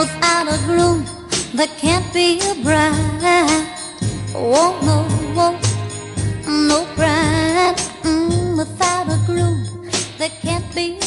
without 0.00 0.46
a 0.56 0.58
groom 0.66 0.98
that 1.54 1.70
can't 1.78 2.08
be 2.12 2.40
a 2.50 2.54
bride. 2.66 3.66
Oh 4.34 4.70
no, 4.88 4.98
oh, 5.44 5.54
no 6.68 6.78
bride 6.96 7.78
mm, 8.02 8.58
without 8.58 9.06
a 9.16 9.18
groom 9.26 9.58
that 10.18 10.32
can't 10.42 10.68
be 10.74 11.05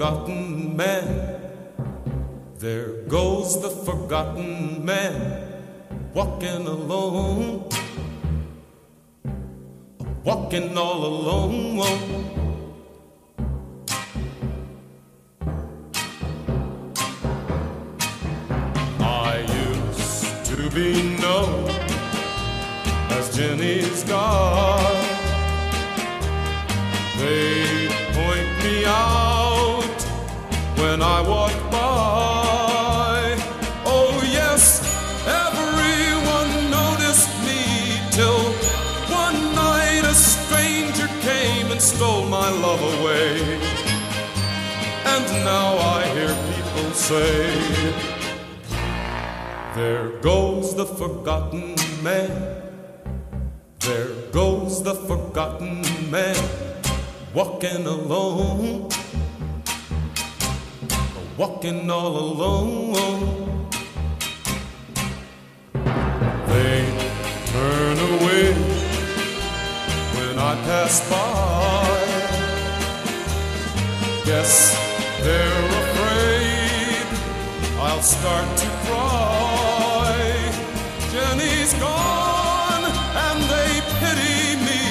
forgotten 0.00 0.74
man. 0.74 1.40
There 2.56 3.02
goes 3.02 3.60
the 3.60 3.68
forgotten 3.68 4.82
man, 4.82 5.62
walking 6.14 6.66
alone, 6.66 7.68
walking 10.24 10.78
all 10.78 11.04
alone. 11.04 11.80
I 19.00 19.44
used 19.68 20.46
to 20.46 20.70
be 20.70 21.14
known 21.20 21.68
as 23.10 23.36
Jenny's 23.36 24.02
God. 24.04 24.96
They 27.18 27.88
point 28.14 28.64
me 28.64 28.86
out 28.86 29.29
when 30.80 31.02
I 31.02 31.20
walk 31.20 31.52
by. 31.70 33.36
Oh, 33.84 34.12
yes, 34.24 34.80
everyone 35.44 36.50
noticed 36.70 37.30
me 37.48 38.00
till 38.10 38.42
one 39.22 39.40
night 39.54 40.04
a 40.04 40.14
stranger 40.14 41.08
came 41.20 41.70
and 41.70 41.80
stole 41.80 42.26
my 42.26 42.48
love 42.64 42.82
away. 42.94 43.60
And 45.12 45.26
now 45.44 45.76
I 45.96 46.00
hear 46.14 46.32
people 46.50 46.90
say, 46.92 47.42
There 49.74 50.08
goes 50.20 50.74
the 50.74 50.86
forgotten 50.86 51.74
man. 52.02 52.30
There 53.80 54.12
goes 54.32 54.82
the 54.82 54.94
forgotten 54.94 55.82
man 56.10 56.36
walking 57.34 57.86
alone, 57.86 58.88
walking 61.40 61.90
all 61.90 62.14
alone. 62.18 62.92
They 66.52 66.76
turn 67.52 67.96
away 68.12 68.52
when 70.16 70.34
I 70.38 70.52
pass 70.68 70.94
by. 71.08 71.96
Guess 74.26 74.52
they're 75.24 75.66
afraid 75.82 77.06
I'll 77.86 78.02
start 78.02 78.48
to 78.62 78.68
cry. 78.84 80.12
Jenny's 81.10 81.72
gone 81.88 82.84
and 83.24 83.38
they 83.54 83.72
pity 84.02 84.40
me 84.68 84.82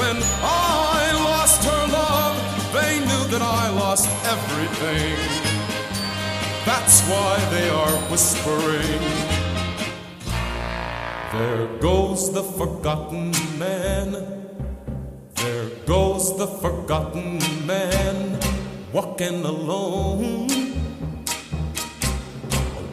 when 0.00 0.16
I 0.42 1.12
lost 1.30 1.62
her 1.70 1.84
love. 2.00 2.36
They 2.72 2.98
knew 2.98 3.24
that 3.32 3.42
I 3.42 3.70
lost 3.70 4.08
everything. 4.34 5.27
That's 6.68 7.00
why 7.08 7.34
they 7.48 7.70
are 7.70 7.96
whispering. 8.10 9.00
There 11.32 11.66
goes 11.80 12.30
the 12.30 12.42
forgotten 12.42 13.32
man. 13.58 14.12
There 15.36 15.70
goes 15.86 16.36
the 16.36 16.46
forgotten 16.46 17.38
man, 17.66 18.38
walking 18.92 19.46
alone, 19.46 20.48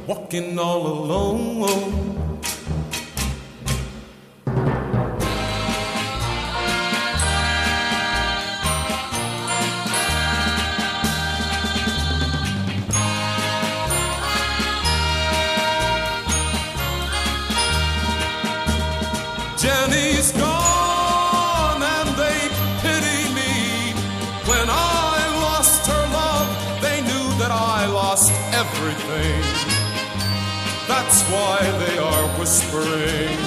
walking 0.08 0.58
all 0.58 0.88
alone. 0.88 2.40
Everything. 28.62 29.42
That's 30.88 31.22
why 31.34 31.60
they 31.84 31.98
are 31.98 32.26
whispering. 32.40 33.38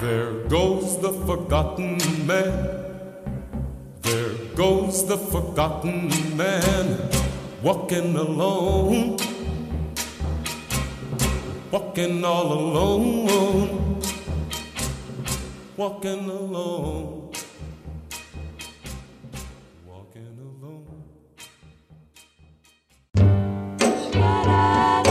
There 0.00 0.32
goes 0.48 0.98
the 1.00 1.12
forgotten 1.28 1.98
man. 2.26 2.86
There 4.00 4.34
goes 4.54 5.06
the 5.06 5.18
forgotten 5.18 6.08
man, 6.36 7.10
walking 7.62 8.16
alone, 8.16 9.18
walking 11.70 12.24
all 12.24 12.52
alone, 12.52 14.00
walking 15.76 16.30
alone, 16.30 17.25
I 24.56 25.05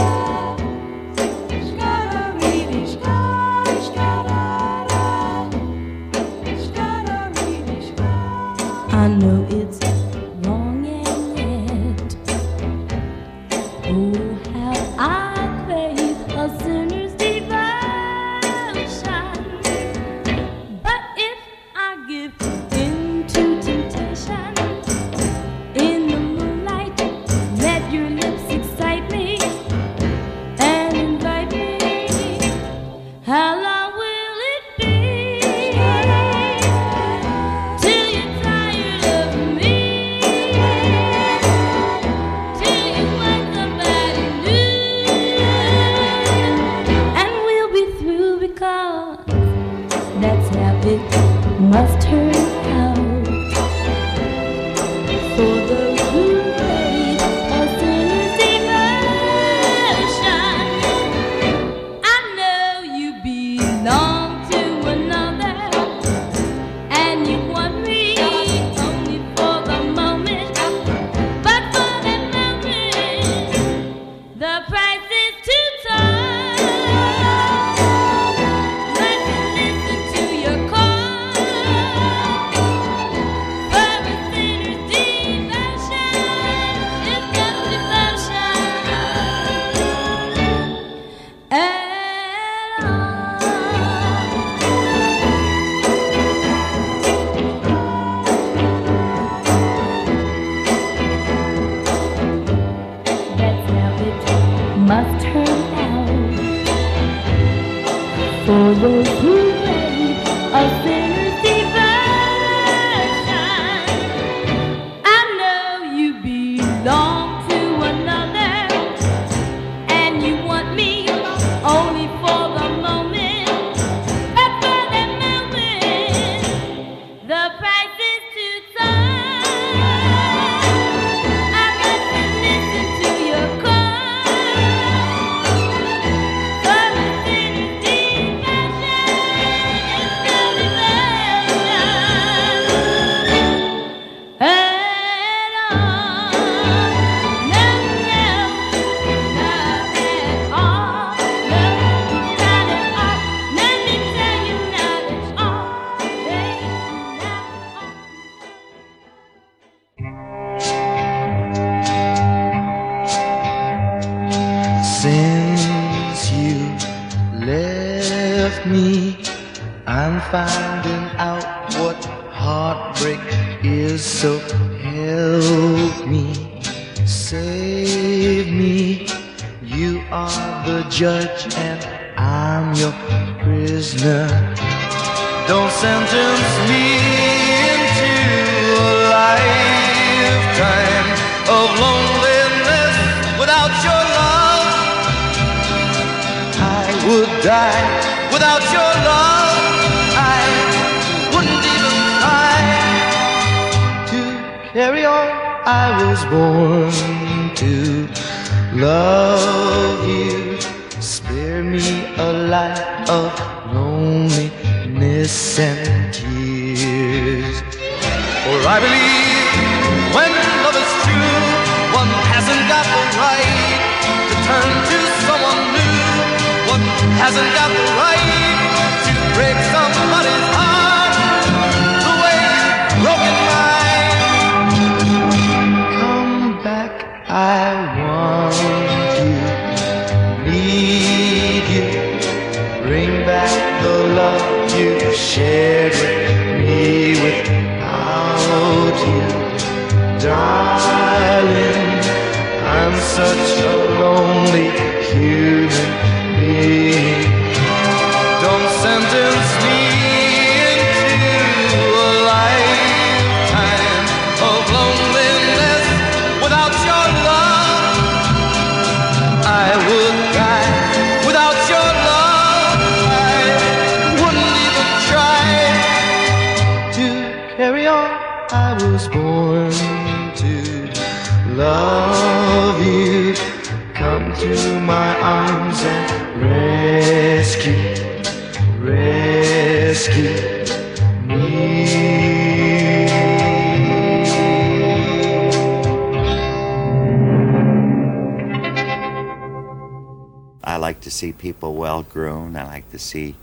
see 301.16 301.32
people 301.32 301.74
well 301.74 302.02
groomed. 302.02 302.56
I 302.56 302.64
like 302.66 302.90
to 302.90 302.98
see 302.98 303.34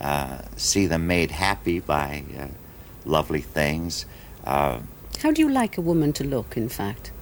uh, 0.00 0.38
see 0.56 0.86
them 0.86 1.06
made 1.06 1.30
happy 1.30 1.78
by 1.80 2.24
uh, 2.38 2.46
lovely 3.04 3.42
things. 3.42 4.06
Uh, 4.44 4.80
How 5.22 5.30
do 5.30 5.42
you 5.42 5.50
like 5.50 5.76
a 5.76 5.82
woman 5.82 6.12
to 6.14 6.24
look, 6.24 6.56
in 6.56 6.68
fact? 6.68 7.12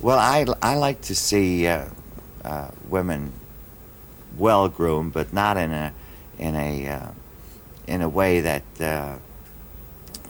well, 0.00 0.18
I, 0.18 0.44
I 0.60 0.74
like 0.76 1.00
to 1.02 1.14
see 1.14 1.66
uh, 1.66 1.86
uh, 2.44 2.68
women 2.90 3.32
well 4.36 4.68
groomed, 4.68 5.12
but 5.12 5.32
not 5.32 5.56
in 5.56 5.70
a 5.70 5.92
in 6.38 6.54
a 6.56 6.88
uh, 6.88 7.10
in 7.86 8.02
a 8.02 8.08
way 8.08 8.40
that 8.40 8.64
uh, 8.80 9.16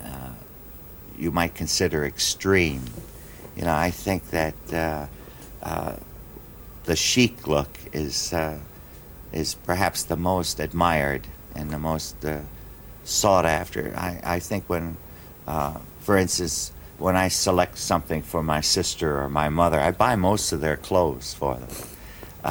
uh, 0.04 0.30
you 1.18 1.30
might 1.32 1.54
consider 1.54 2.04
extreme. 2.04 2.82
You 3.56 3.64
know, 3.64 3.74
I 3.74 3.90
think 3.90 4.30
that 4.30 4.54
uh, 4.72 5.06
uh, 5.62 5.96
the 6.84 6.96
chic 6.96 7.46
look 7.48 7.70
is 7.92 8.32
uh, 8.32 8.58
is 9.34 9.54
perhaps 9.54 10.04
the 10.04 10.16
most 10.16 10.60
admired 10.60 11.26
and 11.56 11.70
the 11.70 11.78
most 11.78 12.24
uh, 12.24 12.38
sought 13.04 13.44
after. 13.44 13.92
I, 13.96 14.20
I 14.24 14.38
think 14.38 14.64
when, 14.68 14.96
uh, 15.46 15.78
for 16.00 16.16
instance, 16.16 16.72
when 16.98 17.16
I 17.16 17.28
select 17.28 17.76
something 17.78 18.22
for 18.22 18.42
my 18.42 18.60
sister 18.60 19.20
or 19.20 19.28
my 19.28 19.48
mother, 19.48 19.80
I 19.80 19.90
buy 19.90 20.14
most 20.16 20.52
of 20.52 20.60
their 20.60 20.76
clothes 20.76 21.34
for 21.34 21.56
them. 21.56 21.68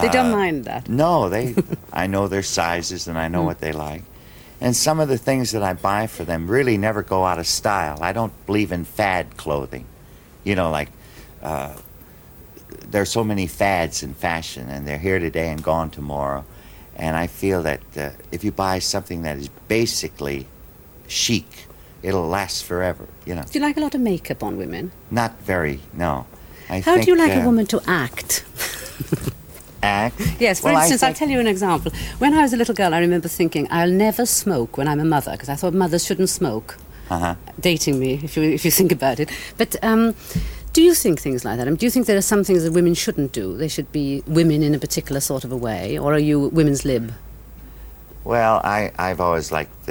They 0.01 0.09
don't 0.09 0.33
Uh, 0.33 0.37
mind 0.37 0.65
that. 0.65 0.89
No, 0.89 1.29
they. 1.29 1.55
I 1.93 2.07
know 2.07 2.27
their 2.27 2.43
sizes 2.43 3.07
and 3.07 3.17
I 3.17 3.27
know 3.29 3.43
what 3.43 3.59
they 3.59 3.71
like, 3.71 4.03
And 4.59 4.75
some 4.75 4.99
of 4.99 5.07
the 5.07 5.17
things 5.17 5.51
that 5.51 5.63
I 5.63 5.73
buy 5.73 6.07
for 6.07 6.25
them 6.25 6.49
really 6.51 6.77
never 6.77 7.01
go 7.03 7.23
out 7.25 7.39
of 7.39 7.47
style. 7.47 7.97
I 8.01 8.11
don't 8.13 8.33
believe 8.45 8.71
in 8.71 8.85
fad 8.85 9.37
clothing. 9.37 9.85
You 10.43 10.55
know, 10.55 10.69
like 10.71 10.89
uh, 11.41 11.73
there's 12.91 13.11
so 13.11 13.23
many 13.23 13.47
fads 13.47 14.03
in 14.03 14.13
fashion, 14.13 14.69
and 14.69 14.85
they're 14.87 14.97
here 14.99 15.19
today 15.19 15.49
and 15.49 15.63
gone 15.63 15.89
tomorrow. 15.89 16.43
And 16.95 17.15
I 17.17 17.27
feel 17.27 17.63
that 17.63 17.81
uh, 17.97 18.09
if 18.31 18.43
you 18.43 18.51
buy 18.51 18.79
something 18.79 19.23
that 19.23 19.37
is 19.37 19.49
basically 19.67 20.45
chic, 21.07 21.67
it'll 22.03 22.27
last 22.27 22.63
forever. 22.65 23.07
You 23.25 23.35
know, 23.35 23.43
Do 23.43 23.59
you 23.59 23.65
like 23.65 23.77
a 23.77 23.79
lot 23.81 23.95
of 23.95 24.01
makeup 24.01 24.43
on 24.43 24.57
women? 24.57 24.91
not 25.11 25.39
very. 25.41 25.79
No. 25.93 26.25
I 26.69 26.79
How 26.79 26.93
think, 26.93 27.05
do 27.05 27.11
you 27.11 27.17
like 27.17 27.35
uh, 27.35 27.41
a 27.41 27.45
woman 27.45 27.65
to 27.67 27.81
act? 27.87 28.45
act? 29.81 30.19
Yes, 30.39 30.59
for 30.61 30.67
Well, 30.67 30.77
instance, 30.77 31.03
I'll 31.03 31.13
tell 31.13 31.29
you 31.29 31.39
an 31.39 31.47
example. 31.47 31.91
When 32.19 32.33
I 32.33 32.41
was 32.41 32.53
a 32.53 32.57
little 32.57 32.73
girl, 32.75 32.93
I 32.93 32.99
remember 32.99 33.27
thinking, 33.27 33.67
I'll 33.69 33.91
never 33.91 34.25
smoke 34.25 34.77
when 34.77 34.87
I'm 34.87 34.99
a 34.99 35.05
mother, 35.05 35.31
because 35.33 35.49
I 35.49 35.55
thought 35.55 35.73
mothers 35.73 36.05
shouldn't 36.05 36.29
smoke. 36.29 36.77
Uh-huh. 37.09 37.35
Dating 37.59 37.99
me, 37.99 38.19
if 38.23 38.37
you, 38.37 38.43
if 38.43 38.63
you 38.65 38.71
think 38.71 38.91
about 38.91 39.19
it. 39.19 39.29
But 39.57 39.75
um, 39.83 40.15
do 40.73 40.81
you 40.81 40.95
think 40.95 41.21
things 41.21 41.45
like 41.45 41.57
that? 41.57 41.67
I 41.67 41.69
mean, 41.69 41.77
do 41.77 41.85
you 41.85 41.91
think 41.91 42.07
there 42.07 42.17
are 42.17 42.21
some 42.21 42.43
things 42.43 42.63
that 42.63 42.71
women 42.71 42.95
shouldn't 42.95 43.31
do? 43.31 43.55
They 43.55 43.67
should 43.67 43.91
be 43.91 44.23
women 44.25 44.63
in 44.63 44.73
a 44.73 44.79
particular 44.79 45.21
sort 45.21 45.43
of 45.43 45.51
a 45.51 45.57
way? 45.57 45.97
Or 45.97 46.13
are 46.13 46.19
you 46.19 46.49
women's 46.49 46.83
lib? 46.83 47.13
Well, 48.23 48.59
I, 48.63 48.91
I've 48.97 49.21
always 49.21 49.51
liked 49.51 49.89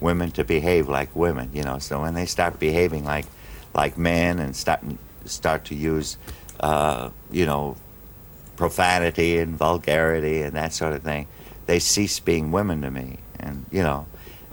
women 0.00 0.30
to 0.32 0.44
behave 0.44 0.88
like 0.88 1.14
women, 1.16 1.50
you 1.52 1.62
know. 1.62 1.78
So 1.78 2.00
when 2.02 2.14
they 2.14 2.26
start 2.26 2.58
behaving 2.58 3.04
like 3.04 3.26
like 3.74 3.98
men 3.98 4.38
and 4.38 4.54
start 4.54 4.80
start 5.24 5.64
to 5.66 5.74
use, 5.74 6.16
uh, 6.60 7.10
you 7.30 7.46
know, 7.46 7.76
profanity 8.56 9.38
and 9.38 9.56
vulgarity 9.56 10.42
and 10.42 10.54
that 10.54 10.72
sort 10.72 10.92
of 10.92 11.02
thing, 11.02 11.26
they 11.66 11.78
cease 11.78 12.20
being 12.20 12.52
women 12.52 12.82
to 12.82 12.90
me. 12.90 13.18
And 13.40 13.66
you 13.70 13.82
know, 13.82 14.06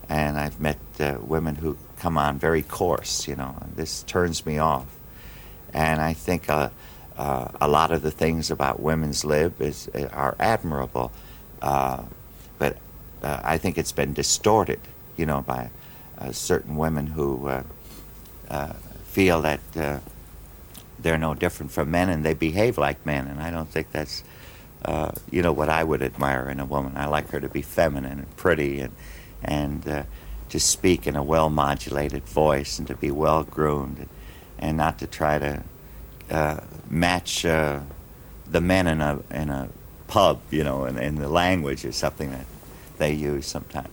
and 0.10 0.38
I've 0.38 0.60
met 0.60 0.80
uh, 1.00 1.18
women 1.22 1.56
who 1.56 1.78
come 2.00 2.18
on 2.18 2.40
very 2.40 2.64
coarse, 2.64 3.28
you 3.28 3.36
know. 3.36 3.56
This 3.76 4.04
turns 4.04 4.46
me 4.46 4.58
off. 4.58 4.93
And 5.74 6.02
I 6.02 6.14
think 6.14 6.50
uh, 6.50 6.70
uh, 7.18 7.48
a 7.60 7.68
lot 7.68 7.92
of 7.92 8.02
the 8.02 8.12
things 8.12 8.52
about 8.52 8.80
women's 8.80 9.26
lib 9.26 9.62
is 9.62 9.90
are 10.12 10.36
admirable. 10.40 11.12
Uh, 11.62 12.04
but 12.60 12.78
uh, 13.24 13.40
I 13.44 13.58
think 13.58 13.78
it's 13.78 13.92
been 13.92 14.14
distorted, 14.14 14.80
you 15.18 15.26
know, 15.26 15.42
by 15.42 15.70
uh, 16.18 16.32
certain 16.32 16.76
women 16.76 17.08
who 17.08 17.48
uh, 17.48 17.64
uh, 18.50 18.74
feel 19.06 19.42
that 19.42 19.62
uh, 19.76 20.00
they're 21.00 21.18
no 21.18 21.34
different 21.34 21.72
from 21.72 21.92
men 21.92 22.10
and 22.10 22.24
they 22.24 22.34
behave 22.34 22.78
like 22.78 23.06
men, 23.06 23.28
and 23.28 23.42
I 23.42 23.52
don't 23.52 23.70
think 23.70 23.92
that's, 23.92 24.24
uh, 24.86 25.12
you 25.32 25.42
know, 25.42 25.52
what 25.52 25.70
I 25.70 25.84
would 25.84 26.02
admire 26.02 26.50
in 26.50 26.60
a 26.60 26.66
woman. 26.66 26.94
I 26.96 27.08
like 27.08 27.30
her 27.30 27.40
to 27.40 27.50
be 27.50 27.62
feminine 27.62 28.20
and 28.20 28.38
pretty 28.38 28.80
and 28.80 28.94
and 29.44 29.88
uh, 29.88 30.04
to 30.50 30.60
speak 30.60 31.08
in 31.08 31.16
a 31.16 31.24
well-modulated 31.24 32.24
voice 32.24 32.80
and 32.80 32.88
to 32.88 32.96
be 32.96 33.12
well-groomed 33.12 33.98
and, 33.98 34.10
and 34.60 34.78
not 34.78 35.00
to 35.00 35.08
try 35.08 35.40
to 35.40 35.64
uh, 36.30 36.60
match 36.90 37.46
uh, 37.46 37.80
the 38.50 38.62
men 38.62 38.88
in 38.88 39.02
a 39.02 39.20
in 39.32 39.50
a 39.50 39.70
pub, 40.08 40.40
you 40.52 40.64
know, 40.64 40.86
in, 40.86 40.98
in 40.98 41.16
the 41.16 41.30
language 41.30 41.86
is 41.86 41.96
something 41.96 42.32
that 42.32 42.46
they 42.98 43.14
use 43.14 43.46
sometimes. 43.46 43.90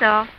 That's 0.00 0.28
all. 0.30 0.33